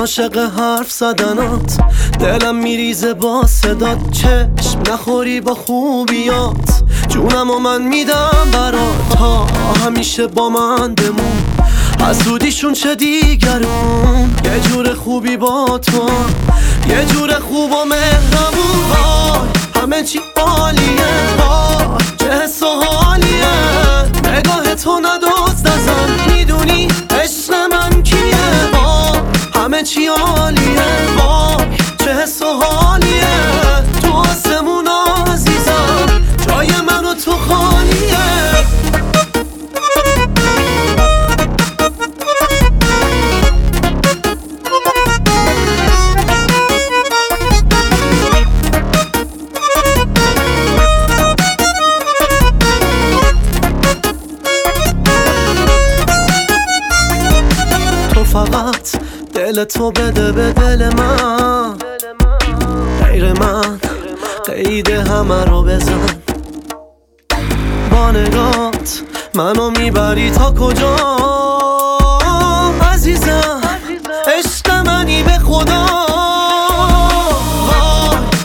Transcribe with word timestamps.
عاشق 0.00 0.36
حرف 0.36 0.92
زدنات. 0.92 1.78
دلم 2.20 2.56
میریزه 2.56 3.14
با 3.14 3.46
صدات. 3.46 4.10
چشم 4.10 4.82
نخوری 4.92 5.40
با 5.40 5.54
خوبیات. 5.54 6.82
جونم 7.08 7.50
و 7.50 7.58
من 7.58 7.82
میدم 7.82 8.48
برات. 8.52 9.08
تا 9.18 9.46
همیشه 9.84 10.26
با 10.26 10.48
من 10.48 10.94
بمون. 10.94 11.42
حسودیشون 12.08 12.72
چه 12.72 12.94
دیگرون؟ 12.94 14.34
یه 14.44 14.60
جور 14.60 14.94
خوبی 14.94 15.36
با 15.36 15.78
تو. 15.78 16.10
یه 16.88 17.04
جور 17.04 17.34
خوب 17.34 17.72
و 17.72 17.84
مهربون. 17.84 18.84
وای 18.90 19.48
همه 19.82 20.02
چی 20.02 20.20
عالیه. 20.36 21.23
چی 29.84 30.08
دل 59.54 59.64
تو 59.64 59.90
بده 59.90 60.32
به 60.32 60.52
دل 60.52 60.94
من 60.94 61.74
غیر 63.04 63.32
من 63.32 63.80
قید 64.46 64.88
همه 64.88 65.44
رو 65.44 65.62
بزن. 65.62 66.22
با 67.90 68.10
نگات 68.10 69.02
منو 69.34 69.70
می‌بری 69.70 70.30
تا 70.30 70.50
کجا؟ 70.52 70.96
عزیزم 72.92 73.60
عشق 74.38 74.70
منی 74.70 75.22
به 75.22 75.38
خدا. 75.38 75.86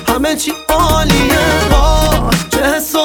همه 0.07 0.35
چی 0.35 0.51
عالیه. 0.69 1.39
وای، 1.71 2.19
چه 2.51 2.63
حس 2.63 2.95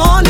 حس 0.00 0.29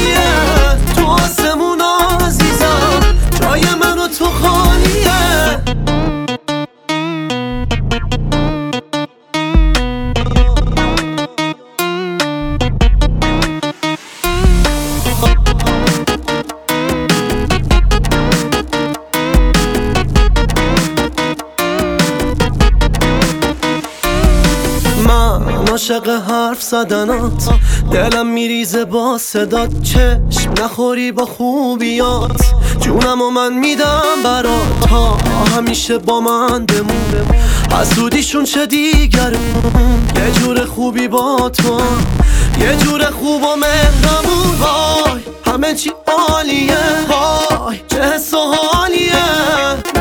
من 25.10 25.68
عاشق 25.68 26.08
حرف 26.08 26.62
زدنات. 26.62 27.48
دلم 27.92 28.26
میریزه 28.26 28.84
با 28.84 29.18
صدات. 29.18 29.82
چشم 29.82 30.52
نخوری 30.62 31.12
با 31.12 31.24
خوبیات. 31.26 32.42
جونم 32.80 33.22
و 33.22 33.30
من 33.30 33.52
میدم 33.52 34.22
برات. 34.24 34.80
تا 34.88 35.16
همیشه 35.56 35.98
با 35.98 36.20
من 36.20 36.66
بمون. 36.66 37.26
حسودیشون 37.80 38.44
چه 38.44 38.66
دیگرون 38.66 40.08
یه 40.16 40.32
جور 40.32 40.64
خوبی 40.64 41.08
با 41.08 41.50
تو. 41.50 41.80
یه 42.60 42.77
جور 42.77 43.10
خوب 43.10 43.42
و 43.42 43.56
مهربون. 43.56 44.58
وای 44.60 45.20
همه 45.46 45.74
چی 45.74 45.92
عالیه. 46.06 46.78
وای 47.08 47.80
چه 47.88 48.02
حس 48.02 48.34
و 48.34 48.38
حالیه. 48.38 49.12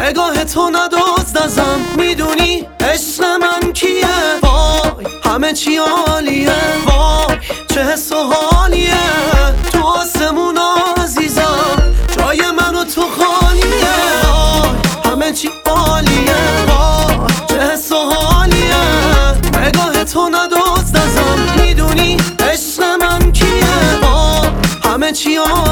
نگاه 0.03 0.43
تو 0.43 0.69
چی 5.59 5.77
عالیه 5.77 6.55
وای 6.85 7.37
چه 7.73 7.83
حس 7.83 8.11
و 8.11 8.15
حالیه. 8.15 8.93
تو 9.71 9.83
آسمون 9.87 10.57
عزیزم 10.97 11.93
جای 12.17 12.41
من 12.51 12.75
و 12.75 12.83
تو 12.83 13.01
خالیه. 13.01 13.97
وای 14.23 14.69
همه 15.05 15.31
چی 15.31 15.49
عالیه. 15.65 16.35
وای 16.67 17.15
چه 17.49 17.59
حس 17.59 17.91
و 17.91 17.95
حالیه. 17.95 18.75
نگاه 19.61 20.03
تو 20.03 20.29
ندازدزم 20.29 21.39
می‌دونی 21.57 22.17
عشق 22.39 22.83
من 23.01 23.31
کیه؟ 23.31 23.99
وای 24.01 24.49
همه 24.83 25.11
چی 25.11 25.35
عالیه. 25.35 25.68